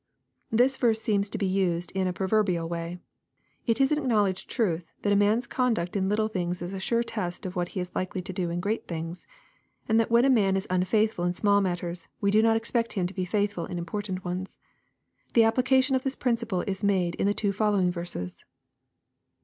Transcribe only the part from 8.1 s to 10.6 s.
to do in great things, and that when. a man